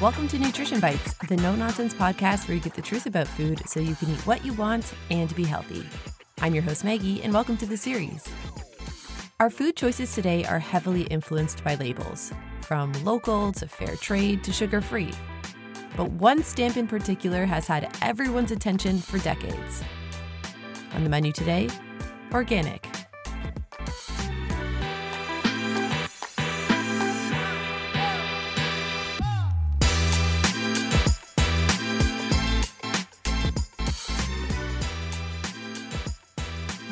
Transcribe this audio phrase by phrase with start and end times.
[0.00, 3.60] Welcome to Nutrition Bites, the no nonsense podcast where you get the truth about food
[3.68, 5.86] so you can eat what you want and be healthy.
[6.40, 8.26] I'm your host, Maggie, and welcome to the series.
[9.40, 14.54] Our food choices today are heavily influenced by labels, from local to fair trade to
[14.54, 15.12] sugar free.
[15.98, 19.84] But one stamp in particular has had everyone's attention for decades.
[20.94, 21.68] On the menu today,
[22.32, 22.89] organic.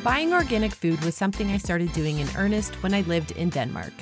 [0.09, 3.93] Buying organic food was something I started doing in earnest when I lived in Denmark.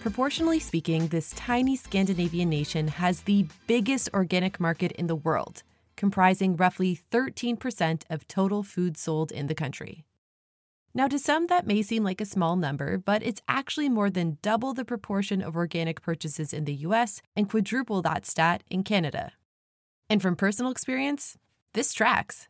[0.00, 5.62] Proportionally speaking, this tiny Scandinavian nation has the biggest organic market in the world,
[5.96, 10.04] comprising roughly 13% of total food sold in the country.
[10.92, 14.38] Now, to some, that may seem like a small number, but it's actually more than
[14.42, 19.34] double the proportion of organic purchases in the US and quadruple that stat in Canada.
[20.10, 21.38] And from personal experience,
[21.74, 22.48] this tracks.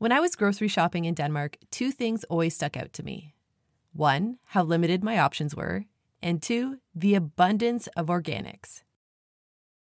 [0.00, 3.34] When I was grocery shopping in Denmark, two things always stuck out to me.
[3.92, 5.84] One, how limited my options were,
[6.22, 8.82] and two, the abundance of organics.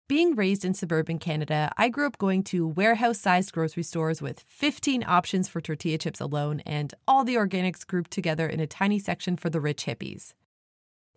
[0.07, 4.39] Being raised in suburban Canada, I grew up going to warehouse sized grocery stores with
[4.47, 9.01] 15 options for tortilla chips alone and all the organics grouped together in a tiny
[9.01, 10.33] section for the rich hippies.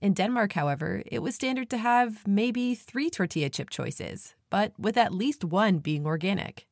[0.02, 4.98] In Denmark, however, it was standard to have maybe three tortilla chip choices, but with
[4.98, 6.66] at least one being organic.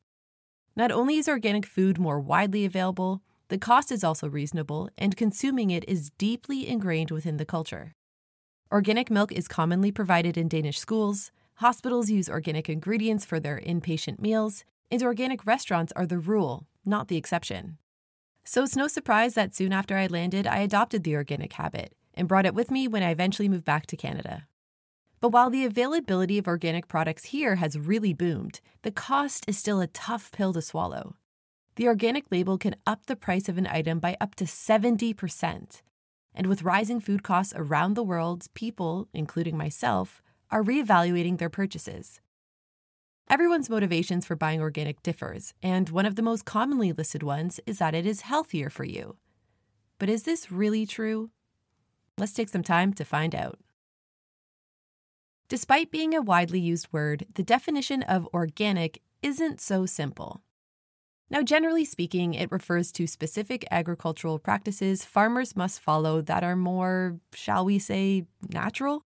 [0.76, 5.70] Not only is organic food more widely available, the cost is also reasonable, and consuming
[5.70, 7.94] it is deeply ingrained within the culture.
[8.70, 14.20] Organic milk is commonly provided in Danish schools, hospitals use organic ingredients for their inpatient
[14.20, 17.78] meals, and organic restaurants are the rule, not the exception.
[18.44, 22.28] So it's no surprise that soon after I landed, I adopted the organic habit and
[22.28, 24.46] brought it with me when I eventually moved back to Canada.
[25.20, 29.80] But while the availability of organic products here has really boomed, the cost is still
[29.80, 31.16] a tough pill to swallow.
[31.76, 35.82] The organic label can up the price of an item by up to 70%.
[36.34, 42.20] And with rising food costs around the world, people, including myself, are reevaluating their purchases.
[43.28, 47.78] Everyone's motivations for buying organic differs, and one of the most commonly listed ones is
[47.78, 49.16] that it is healthier for you.
[49.98, 51.30] But is this really true?
[52.16, 53.58] Let's take some time to find out.
[55.48, 60.42] Despite being a widely used word, the definition of organic isn't so simple.
[61.30, 67.20] Now, generally speaking, it refers to specific agricultural practices farmers must follow that are more,
[67.32, 69.02] shall we say, natural.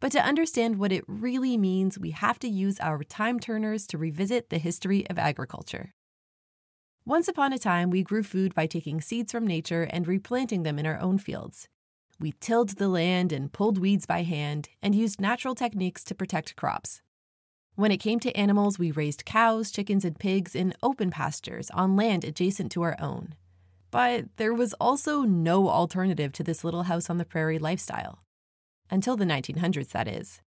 [0.00, 3.98] But to understand what it really means, we have to use our time turners to
[3.98, 5.92] revisit the history of agriculture.
[7.06, 10.78] Once upon a time, we grew food by taking seeds from nature and replanting them
[10.78, 11.68] in our own fields.
[12.20, 16.56] We tilled the land and pulled weeds by hand and used natural techniques to protect
[16.56, 17.02] crops.
[17.76, 21.96] When it came to animals, we raised cows, chickens, and pigs in open pastures on
[21.96, 23.34] land adjacent to our own.
[23.90, 28.20] But there was also no alternative to this little house on the prairie lifestyle.
[28.90, 30.40] Until the 1900s, that is.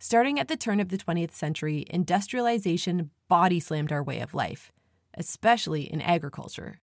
[0.00, 4.72] Starting at the turn of the 20th century, industrialization body slammed our way of life,
[5.16, 6.80] especially in agriculture.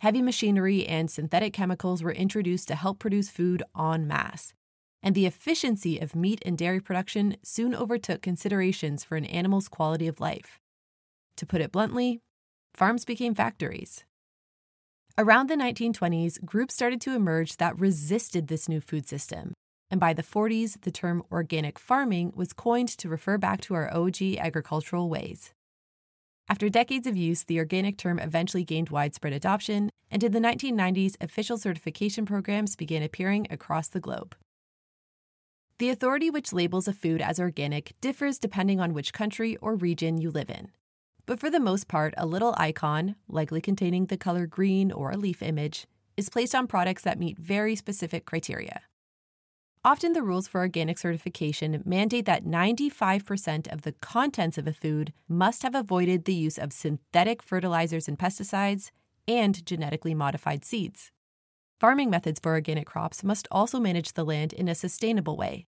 [0.00, 4.54] Heavy machinery and synthetic chemicals were introduced to help produce food en masse,
[5.02, 10.06] and the efficiency of meat and dairy production soon overtook considerations for an animal's quality
[10.06, 10.58] of life.
[11.36, 12.18] To put it bluntly,
[12.72, 14.04] farms became factories.
[15.18, 19.52] Around the 1920s, groups started to emerge that resisted this new food system,
[19.90, 23.94] and by the 40s, the term organic farming was coined to refer back to our
[23.94, 25.52] OG agricultural ways.
[26.50, 31.14] After decades of use, the organic term eventually gained widespread adoption, and in the 1990s,
[31.20, 34.34] official certification programs began appearing across the globe.
[35.78, 40.20] The authority which labels a food as organic differs depending on which country or region
[40.20, 40.72] you live in.
[41.24, 45.16] But for the most part, a little icon, likely containing the color green or a
[45.16, 45.86] leaf image,
[46.16, 48.82] is placed on products that meet very specific criteria.
[49.82, 55.14] Often, the rules for organic certification mandate that 95% of the contents of a food
[55.26, 58.90] must have avoided the use of synthetic fertilizers and pesticides
[59.26, 61.12] and genetically modified seeds.
[61.78, 65.64] Farming methods for organic crops must also manage the land in a sustainable way.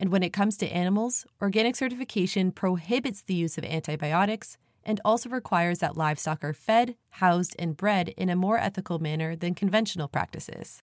[0.00, 5.28] And when it comes to animals, organic certification prohibits the use of antibiotics and also
[5.28, 10.08] requires that livestock are fed, housed, and bred in a more ethical manner than conventional
[10.08, 10.82] practices.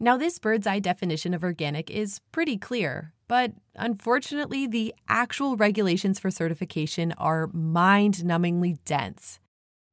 [0.00, 6.18] Now, this bird's eye definition of organic is pretty clear, but unfortunately, the actual regulations
[6.18, 9.38] for certification are mind numbingly dense.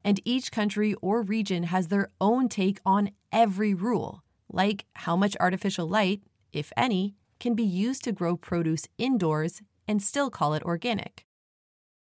[0.04, 5.38] And each country or region has their own take on every rule, like how much
[5.40, 10.63] artificial light, if any, can be used to grow produce indoors and still call it
[10.63, 11.25] organic.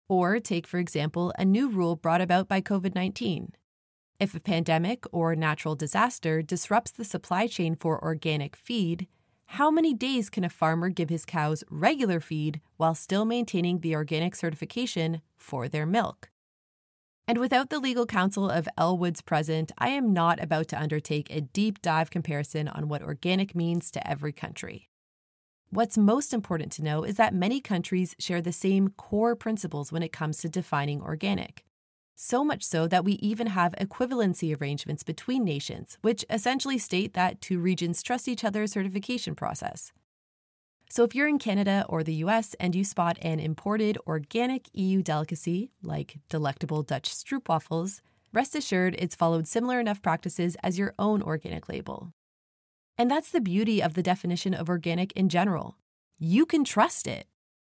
[0.09, 3.53] Or take, for example, a new rule brought about by COVID 19.
[4.23, 9.09] If a pandemic or natural disaster disrupts the supply chain for organic feed,
[9.47, 13.97] how many days can a farmer give his cows regular feed while still maintaining the
[13.97, 16.31] organic certification for their milk?
[17.27, 21.29] And without the legal counsel of Elle Woods present, I am not about to undertake
[21.29, 24.89] a deep dive comparison on what organic means to every country.
[25.71, 30.05] What's most important to know is that many countries share the same core principles when
[30.05, 31.65] it comes to defining organic
[32.15, 37.41] so much so that we even have equivalency arrangements between nations, which essentially state that
[37.41, 39.93] two regions trust each other's certification process.
[40.91, 45.03] So, if you're in Canada or the US and you spot an imported organic EU
[45.03, 51.23] delicacy, like delectable Dutch stroopwafels, rest assured it's followed similar enough practices as your own
[51.23, 52.13] organic label.
[52.99, 55.79] And that's the beauty of the definition of organic in general.
[56.19, 57.27] You can trust it.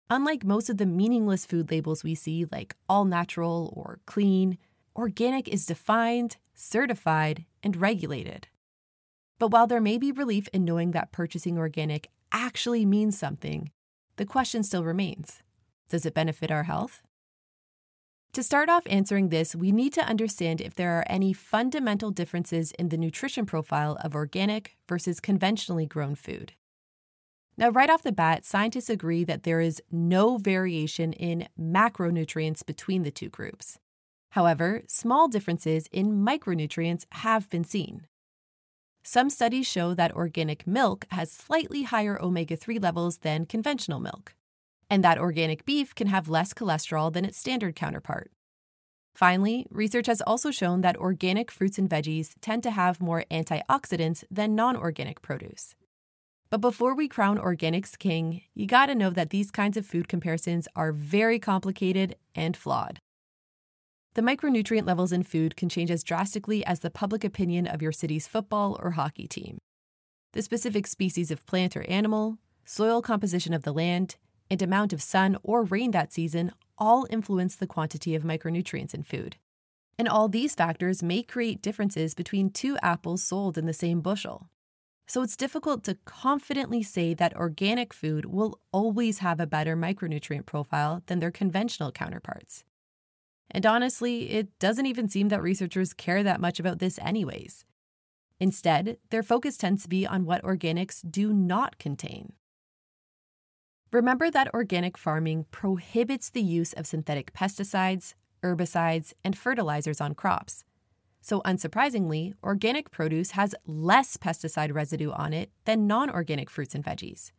[0.10, 4.58] Unlike most of the meaningless food labels we see, like all natural or clean,
[4.96, 8.48] organic is defined, certified, and regulated.
[9.40, 13.72] But while there may be relief in knowing that purchasing organic actually means something,
[14.18, 15.42] the question still remains
[15.90, 17.02] Does it benefit our health?
[18.34, 22.72] To start off answering this, we need to understand if there are any fundamental differences
[22.72, 26.54] in the nutrition profile of organic versus conventionally grown food.
[27.56, 33.04] Now, right off the bat, scientists agree that there is no variation in macronutrients between
[33.04, 33.80] the two groups.
[34.32, 38.08] However, small differences in micronutrients have been seen.
[39.04, 44.34] Some studies show that organic milk has slightly higher omega 3 levels than conventional milk,
[44.90, 48.32] and that organic beef can have less cholesterol than its standard counterpart.
[49.14, 54.24] Finally, research has also shown that organic fruits and veggies tend to have more antioxidants
[54.32, 55.76] than non organic produce.
[56.54, 60.68] But before we crown organics king, you gotta know that these kinds of food comparisons
[60.76, 63.00] are very complicated and flawed.
[64.14, 67.92] The micronutrient levels in food can change as drastically as the public opinion of your
[67.92, 69.58] city's football or hockey team.
[70.34, 74.18] The specific species of plant or animal, soil composition of the land,
[74.48, 79.02] and amount of sun or rain that season all influence the quantity of micronutrients in
[79.02, 79.38] food.
[79.98, 84.52] And all these factors may create differences between two apples sold in the same bushel.
[85.06, 90.46] So it's difficult to confidently say that organic food will always have a better micronutrient
[90.46, 92.64] profile than their conventional counterparts.
[93.52, 97.66] And honestly, it doesn't even seem that researchers care that much about this, anyways.
[98.40, 102.34] Instead, their focus tends to be on what organics do not contain.
[103.92, 110.64] Remember that organic farming prohibits the use of synthetic pesticides, herbicides, and fertilizers on crops.
[111.26, 116.84] So, unsurprisingly, organic produce has less pesticide residue on it than non organic fruits and
[116.84, 117.32] veggies,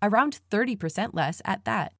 [0.00, 1.92] around 30% less at that.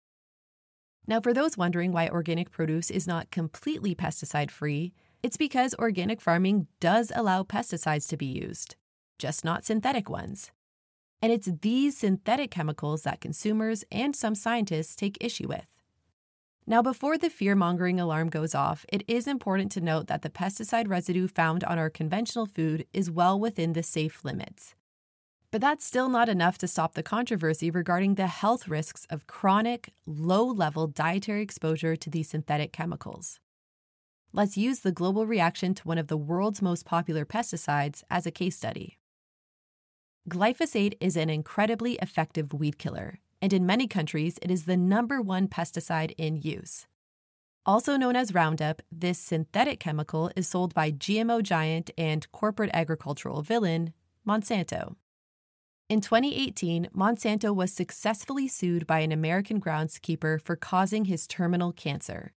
[1.06, 6.23] Now, for those wondering why organic produce is not completely pesticide free, it's because organic
[6.23, 8.77] farming does allow pesticides to be used,
[9.19, 10.53] just not synthetic ones.
[11.21, 15.75] And it's these synthetic chemicals that consumers and some scientists take issue with.
[16.69, 20.31] Now, before the fear mongering alarm goes off, it is important to note that the
[20.31, 24.75] pesticide residue found on our conventional food is well within the safe limits.
[25.53, 29.93] But that's still not enough to stop the controversy regarding the health risks of chronic,
[30.06, 33.39] low level dietary exposure to these synthetic chemicals.
[34.32, 38.32] Let's use the global reaction to one of the world's most popular pesticides as a
[38.32, 38.99] case study.
[40.29, 45.20] Glyphosate is an incredibly effective weed killer, and in many countries, it is the number
[45.20, 46.86] one pesticide in use.
[47.66, 53.43] Also known as Roundup, this synthetic chemical is sold by GMO giant and corporate agricultural
[53.43, 53.93] villain,
[54.26, 54.94] Monsanto.
[55.88, 62.32] In 2018, Monsanto was successfully sued by an American groundskeeper for causing his terminal cancer.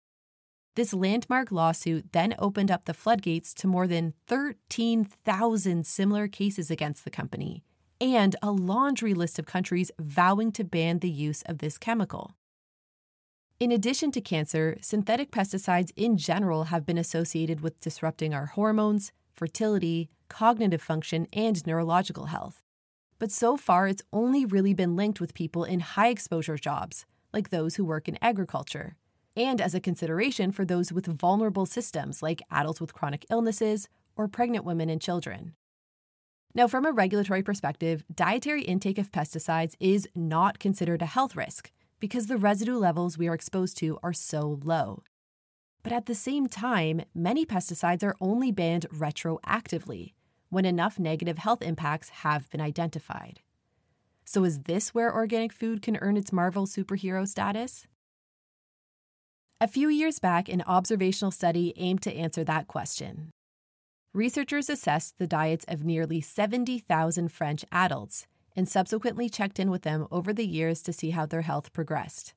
[0.77, 7.05] This landmark lawsuit then opened up the floodgates to more than 13,000 similar cases against
[7.05, 7.65] the company,
[8.01, 12.35] and a laundry list of countries vowing to ban the use of this chemical.
[13.59, 19.13] In addition to cancer, synthetic pesticides in general have been associated with disrupting our hormones,
[19.35, 22.63] fertility, cognitive function, and neurological health.
[23.19, 27.49] But so far, it's only really been linked with people in high exposure jobs, like
[27.49, 28.97] those who work in agriculture,
[29.35, 34.29] and as a consideration for those with vulnerable systems, like adults with chronic illnesses or
[34.29, 35.55] pregnant women and children.
[36.57, 41.71] Now, from a regulatory perspective, dietary intake of pesticides is not considered a health risk
[42.01, 45.03] because the residue levels we are exposed to are so low.
[45.83, 50.15] But at the same time, many pesticides are only banned retroactively
[50.49, 53.41] when enough negative health impacts have been identified.
[54.25, 57.87] So, is this where organic food can earn its Marvel superhero status?
[59.61, 63.31] A few years back, an observational study aimed to answer that question.
[64.17, 70.07] Researchers assessed the diets of nearly 70,000 French adults and subsequently checked in with them
[70.11, 72.33] over the years to see how their health progressed.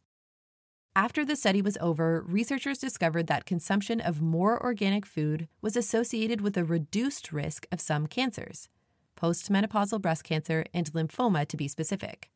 [0.93, 6.41] After the study was over, researchers discovered that consumption of more organic food was associated
[6.41, 8.67] with a reduced risk of some cancers,
[9.15, 12.29] postmenopausal breast cancer and lymphoma to be specific.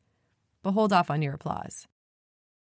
[0.62, 1.86] But hold off on your applause.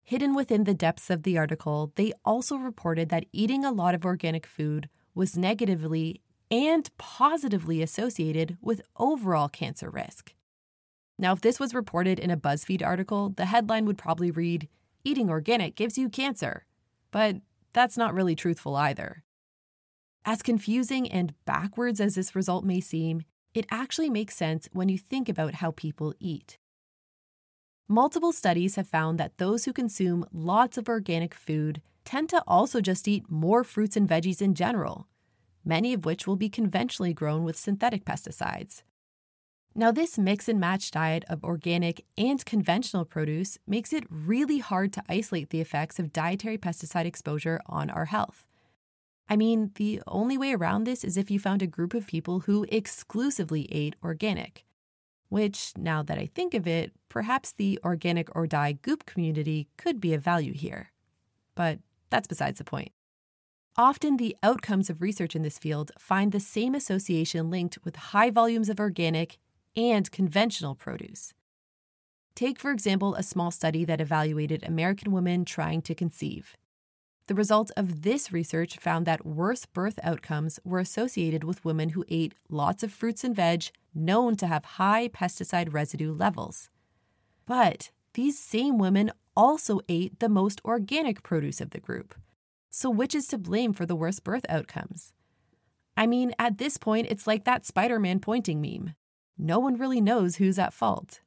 [0.03, 4.05] Hidden within the depths of the article, they also reported that eating a lot of
[4.05, 10.33] organic food was negatively and positively associated with overall cancer risk.
[11.19, 14.67] Now, if this was reported in a BuzzFeed article, the headline would probably read
[15.03, 16.65] Eating organic gives you cancer.
[17.11, 17.37] But
[17.71, 19.23] that's not really truthful either.
[20.25, 23.23] As confusing and backwards as this result may seem,
[23.53, 26.57] it actually makes sense when you think about how people eat.
[27.87, 32.81] Multiple studies have found that those who consume lots of organic food tend to also
[32.81, 35.07] just eat more fruits and veggies in general,
[35.67, 38.83] many of which will be conventionally grown with synthetic pesticides.
[39.75, 44.91] Now, this mix and match diet of organic and conventional produce makes it really hard
[44.93, 48.47] to isolate the effects of dietary pesticide exposure on our health.
[49.29, 52.39] I mean, the only way around this is if you found a group of people
[52.41, 54.63] who exclusively ate organic.
[55.29, 59.99] Which, now that I think of it, perhaps the organic or die goop community could
[59.99, 60.91] be of value here.
[61.53, 62.93] But that's besides the point.
[63.79, 68.31] Often, the outcomes of research in this field find the same association linked with high
[68.31, 69.37] volumes of organic
[69.75, 71.35] and conventional produce.
[72.33, 76.57] Take, for example, a small study that evaluated American women trying to conceive.
[77.27, 82.05] The result of this research found that worse birth outcomes were associated with women who
[82.07, 86.69] ate lots of fruits and veg known to have high pesticide residue levels.
[87.45, 92.15] But these same women also ate the most organic produce of the group.
[92.69, 95.13] So, which is to blame for the worst birth outcomes?
[95.95, 98.93] I mean, at this point, it's like that Spider Man pointing meme
[99.37, 101.21] no one really knows who's at fault.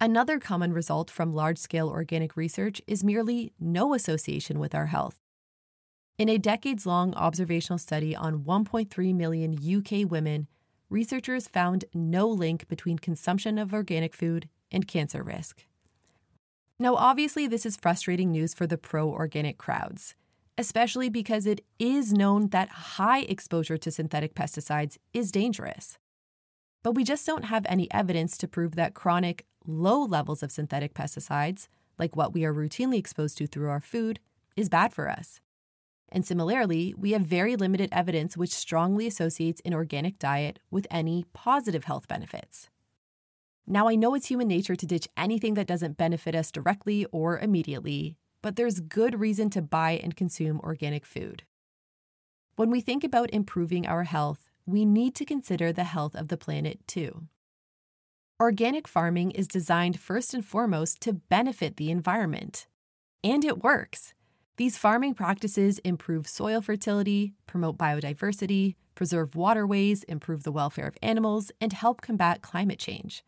[0.00, 5.18] Another common result from large scale organic research is merely no association with our health.
[6.18, 10.48] In a decades long observational study on 1.3 million UK women,
[10.88, 15.66] researchers found no link between consumption of organic food and cancer risk.
[16.78, 20.14] Now, obviously, this is frustrating news for the pro organic crowds,
[20.62, 25.98] especially because it is known that high exposure to synthetic pesticides is dangerous.
[26.84, 30.94] But we just don't have any evidence to prove that chronic, low levels of synthetic
[30.94, 31.66] pesticides,
[31.98, 34.20] like what we are routinely exposed to through our food,
[34.56, 35.40] is bad for us.
[36.12, 41.24] And similarly, we have very limited evidence which strongly associates an organic diet with any
[41.32, 42.70] positive health benefits.
[43.66, 47.40] Now, I know it's human nature to ditch anything that doesn't benefit us directly or
[47.40, 51.44] immediately, but there's good reason to buy and consume organic food.
[52.56, 56.36] When we think about improving our health, we need to consider the health of the
[56.36, 57.28] planet too.
[58.40, 62.66] Organic farming is designed first and foremost to benefit the environment.
[63.24, 64.14] And it works.
[64.56, 71.50] These farming practices improve soil fertility, promote biodiversity, preserve waterways, improve the welfare of animals,
[71.60, 73.24] and help combat climate change.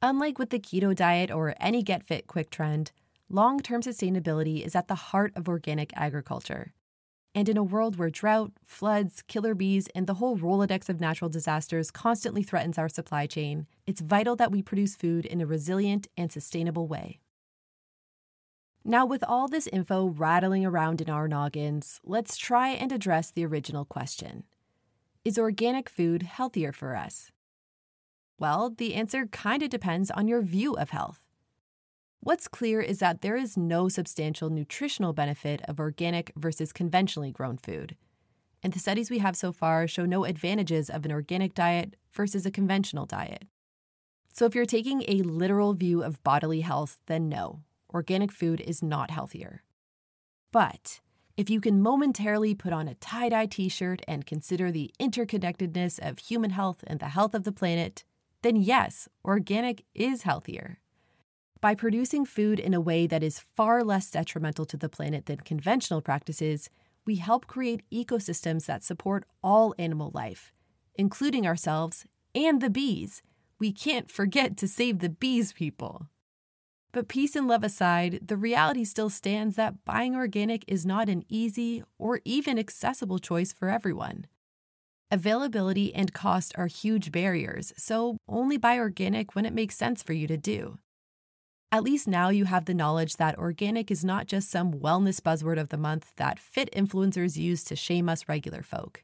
[0.00, 2.92] Unlike with the keto diet or any get fit quick trend,
[3.28, 6.72] long term sustainability is at the heart of organic agriculture.
[7.34, 11.28] And in a world where drought, floods, killer bees, and the whole Rolodex of natural
[11.28, 16.06] disasters constantly threatens our supply chain, it's vital that we produce food in a resilient
[16.16, 17.18] and sustainable way.
[18.84, 23.46] Now, with all this info rattling around in our noggins, let's try and address the
[23.46, 24.44] original question
[25.24, 27.32] Is organic food healthier for us?
[28.38, 31.23] Well, the answer kind of depends on your view of health.
[32.24, 37.58] What's clear is that there is no substantial nutritional benefit of organic versus conventionally grown
[37.58, 37.96] food.
[38.62, 42.46] And the studies we have so far show no advantages of an organic diet versus
[42.46, 43.44] a conventional diet.
[44.32, 47.60] So, if you're taking a literal view of bodily health, then no,
[47.92, 49.62] organic food is not healthier.
[50.50, 51.00] But
[51.36, 55.98] if you can momentarily put on a tie dye t shirt and consider the interconnectedness
[55.98, 58.02] of human health and the health of the planet,
[58.40, 60.78] then yes, organic is healthier.
[61.64, 65.38] By producing food in a way that is far less detrimental to the planet than
[65.38, 66.68] conventional practices,
[67.06, 70.52] we help create ecosystems that support all animal life,
[70.94, 72.04] including ourselves
[72.34, 73.22] and the bees.
[73.58, 76.10] We can't forget to save the bees, people.
[76.92, 81.24] But peace and love aside, the reality still stands that buying organic is not an
[81.30, 84.26] easy or even accessible choice for everyone.
[85.10, 90.12] Availability and cost are huge barriers, so only buy organic when it makes sense for
[90.12, 90.76] you to do.
[91.74, 95.58] At least now you have the knowledge that organic is not just some wellness buzzword
[95.58, 99.02] of the month that fit influencers use to shame us regular folk.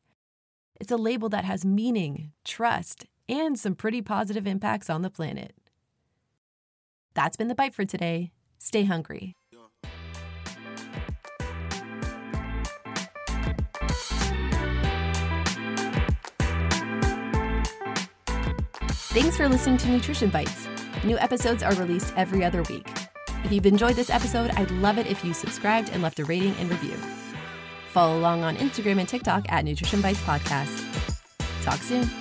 [0.79, 5.53] It's a label that has meaning, trust, and some pretty positive impacts on the planet.
[7.15, 8.31] That's been the bite for today.
[8.61, 9.35] Stay hungry.
[19.13, 20.70] Thanks for listening to Nutrition Bites.
[21.03, 22.87] New episodes are released every other week.
[23.43, 26.55] If you've enjoyed this episode, I'd love it if you subscribed and left a rating
[26.57, 26.97] and review.
[27.93, 30.85] Follow along on Instagram and TikTok at Nutrition Bites Podcast.
[31.65, 32.20] Talk soon.